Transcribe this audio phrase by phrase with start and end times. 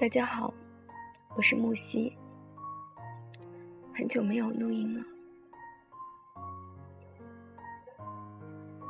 [0.00, 0.54] 大家好，
[1.34, 2.16] 我是木西，
[3.92, 5.04] 很久没有录音了。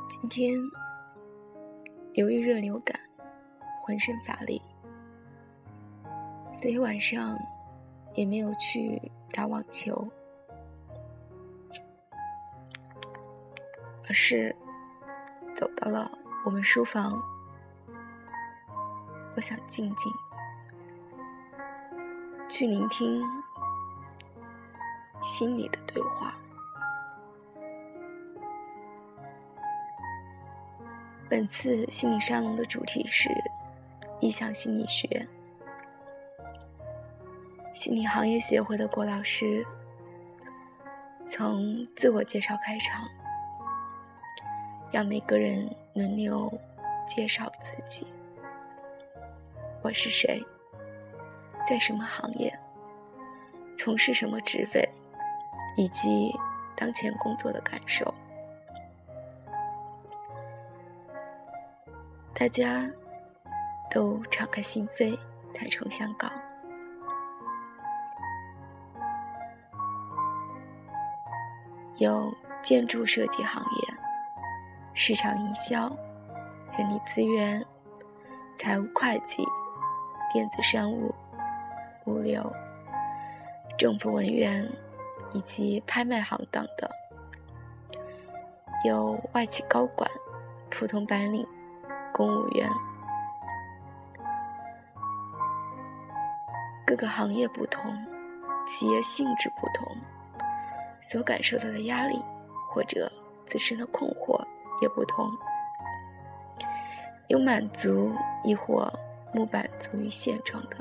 [0.07, 0.55] 今天
[2.13, 2.95] 由于热流感，
[3.83, 4.61] 浑身乏力，
[6.61, 7.35] 所以晚上
[8.13, 9.01] 也没有去
[9.31, 10.07] 打网球，
[14.07, 14.55] 而是
[15.57, 16.11] 走到了
[16.45, 17.19] 我们书房。
[19.35, 20.13] 我想静静。
[22.49, 23.23] 去聆听
[25.21, 26.35] 心里的对话。
[31.29, 33.29] 本次心理沙龙的主题是
[34.19, 35.27] 意向心理学。
[37.75, 39.63] 心理行业协会的郭老师
[41.27, 43.07] 从自我介绍开场，
[44.91, 46.51] 让每个人轮流
[47.07, 48.07] 介绍自己。
[49.83, 50.43] 我是谁？
[51.69, 52.51] 在什么行业，
[53.77, 54.89] 从事什么职位，
[55.77, 56.35] 以及
[56.75, 58.11] 当前工作的感受，
[62.33, 62.89] 大家
[63.91, 65.15] 都敞开心扉，
[65.53, 66.27] 坦诚相告。
[71.97, 73.93] 有建筑设计行业、
[74.95, 75.87] 市场营销、
[76.75, 77.63] 人力资源、
[78.57, 79.43] 财务会计、
[80.33, 81.13] 电子商务。
[82.09, 82.51] 物流、
[83.77, 84.67] 政府文员
[85.33, 86.89] 以及拍卖行等等，
[88.83, 90.09] 有外企高管、
[90.71, 91.45] 普通白领、
[92.11, 92.67] 公务员，
[96.85, 97.93] 各个行业不同，
[98.65, 99.95] 企业性质不同，
[101.01, 102.19] 所感受到的压力
[102.73, 103.11] 或者
[103.45, 104.43] 自身的困惑
[104.81, 105.29] 也不同，
[107.27, 108.11] 有满足
[108.43, 108.91] 亦或
[109.31, 110.77] 不满足于现状的。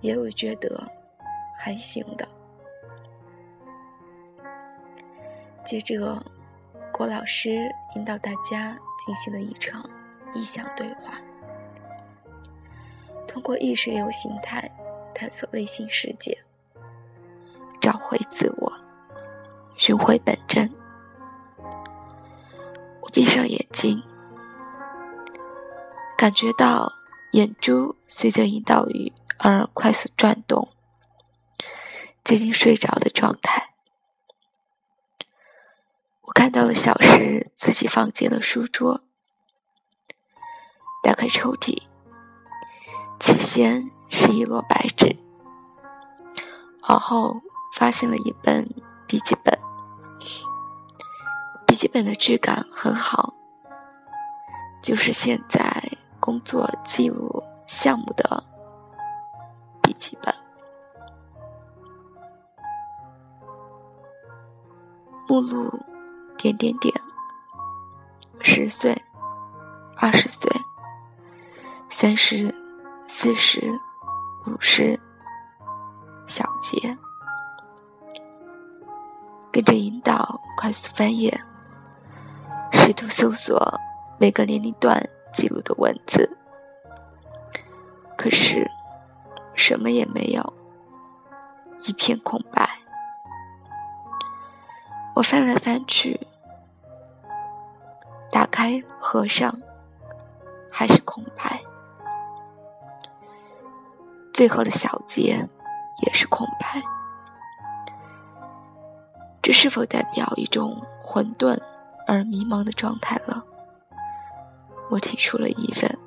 [0.00, 0.90] 也有觉得
[1.58, 2.26] 还行的。
[5.64, 6.20] 接着，
[6.92, 9.88] 郭老师引导大家进行了一场
[10.34, 11.20] 意向对话，
[13.28, 14.68] 通过意识流形态
[15.14, 16.36] 探索内心世界，
[17.80, 18.72] 找回自我，
[19.76, 20.68] 寻回本真。
[23.00, 24.02] 我闭上眼睛，
[26.16, 26.92] 感觉到
[27.32, 29.12] 眼珠随着引导语。
[29.42, 30.68] 而快速转动，
[32.22, 33.70] 接近睡着的状态。
[36.20, 39.00] 我看到了小时自己房间的书桌，
[41.02, 41.84] 打开抽屉，
[43.18, 45.16] 起先是一摞白纸，
[46.82, 47.40] 而后
[47.74, 48.68] 发现了一本
[49.06, 49.58] 笔记本。
[51.66, 53.32] 笔记本的质感很好，
[54.82, 55.82] 就是现在
[56.30, 58.40] 工作记录项目的。
[59.82, 60.32] 笔记本
[65.26, 65.68] 目录，
[66.38, 66.94] 点点点，
[68.42, 68.96] 十岁，
[69.96, 70.48] 二十岁，
[71.90, 72.54] 三十，
[73.08, 73.60] 四十，
[74.46, 74.96] 五十，
[76.28, 76.96] 小节，
[79.50, 81.36] 跟着引导快速翻页，
[82.70, 83.60] 试图搜索
[84.16, 86.30] 每个年龄段记录的文字，
[88.16, 88.70] 可是。
[89.56, 90.54] 什么也没有，
[91.84, 92.66] 一片空白。
[95.14, 96.18] 我翻来翻去，
[98.32, 99.54] 打开合上，
[100.70, 101.60] 还是空白。
[104.32, 105.46] 最后的小节
[106.06, 106.80] 也是空白。
[109.42, 111.60] 这是否代表一种混沌
[112.06, 113.44] 而迷茫的状态了？
[114.90, 115.98] 我提出了疑问。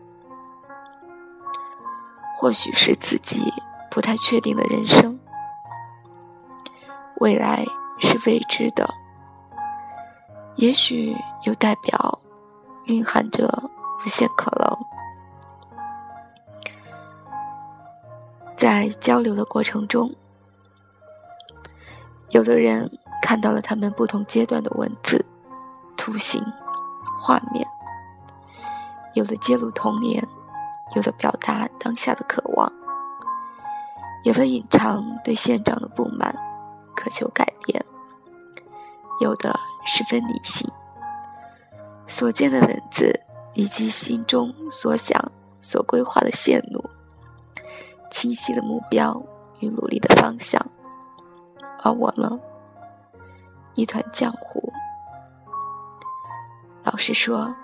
[2.37, 3.51] 或许是自己
[3.89, 5.17] 不太确定的人生，
[7.21, 7.65] 未来
[7.99, 8.87] 是未知的，
[10.55, 12.19] 也许又代表
[12.85, 13.47] 蕴含着
[14.03, 14.77] 无限可能。
[18.57, 20.13] 在交流的过程中，
[22.31, 22.91] 有的人
[23.21, 25.25] 看到了他们不同阶段的文字、
[25.95, 26.43] 图形、
[27.21, 27.65] 画面，
[29.13, 30.27] 有的揭露童年。
[30.95, 32.71] 有的表达当下的渴望，
[34.25, 36.35] 有的隐藏对现状的不满，
[36.95, 37.81] 渴求改变；
[39.19, 40.69] 有的十分理性，
[42.05, 43.19] 所见的文字
[43.55, 45.19] 以及心中所想、
[45.61, 46.83] 所规划的线路，
[48.11, 49.19] 清晰的目标
[49.61, 50.63] 与努力的方向。
[51.81, 52.39] 而我呢，
[53.73, 54.71] 一团浆糊。
[56.83, 57.55] 老实说，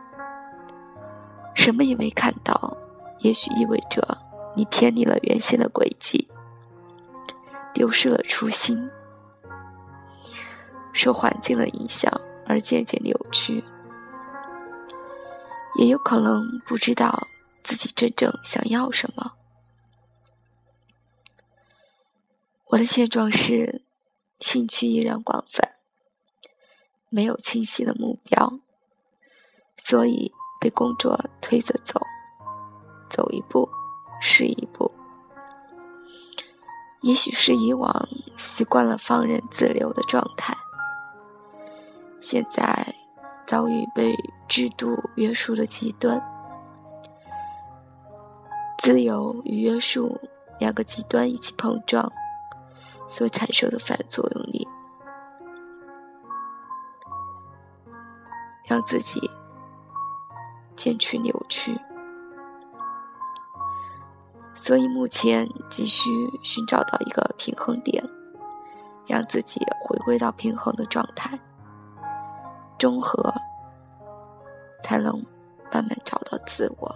[1.60, 2.78] 什么也没看到。
[3.20, 4.18] 也许意味着
[4.56, 6.30] 你偏离了原先的轨迹，
[7.74, 8.90] 丢失了初心，
[10.94, 12.10] 受环境的影响
[12.48, 13.62] 而渐渐扭曲，
[15.76, 17.28] 也有可能不知道
[17.62, 19.34] 自己真正想要什么。
[22.68, 23.84] 我的现状是，
[24.40, 25.76] 兴趣依然广泛，
[27.10, 28.60] 没有清晰的目标，
[29.84, 32.00] 所以被工作推着走，
[33.10, 33.68] 走一步
[34.20, 34.92] 是一步。
[37.02, 38.08] 也许是以往
[38.38, 40.54] 习惯了放任自流的状态，
[42.20, 42.94] 现在
[43.48, 44.14] 遭遇被
[44.48, 46.22] 制度约束的极端，
[48.80, 50.20] 自由与约束
[50.60, 52.12] 两个极端一起碰撞。
[53.12, 54.68] 所产生的反作用力，
[58.68, 59.20] 让自己
[60.80, 61.78] 渐趋扭曲，
[64.56, 66.10] 所以目前急需
[66.42, 68.02] 寻找到一个平衡点，
[69.06, 71.38] 让自己回归到平衡的状态，
[72.78, 73.34] 中和，
[74.82, 75.22] 才能
[75.70, 76.96] 慢慢找到自我。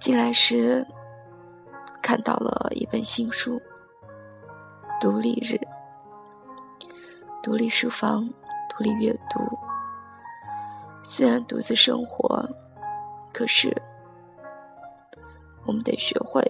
[0.00, 0.84] 进来时，
[2.02, 3.56] 看到了一本新书，
[5.00, 5.54] 《独立日》。
[7.42, 8.28] 独立书房，
[8.68, 9.58] 独立阅读。
[11.02, 12.46] 虽然独自生活，
[13.32, 13.74] 可是
[15.64, 16.42] 我们得学会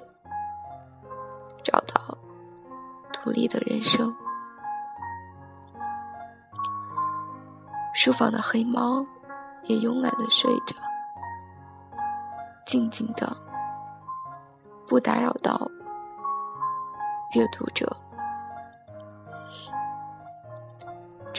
[1.62, 2.19] 找到
[3.12, 4.12] 独立的人生。
[7.94, 9.06] 书房的黑猫
[9.64, 10.75] 也慵懒的睡着。
[12.67, 13.37] 静静的，
[14.88, 15.70] 不打扰到
[17.35, 17.97] 阅读者。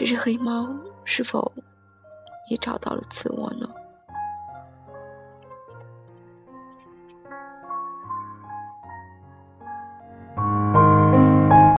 [0.02, 0.68] 这只黑猫
[1.04, 1.52] 是否
[2.50, 3.72] 也找到了自我呢？